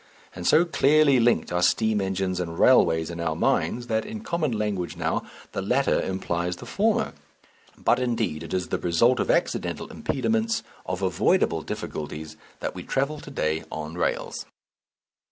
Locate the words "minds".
3.35-3.85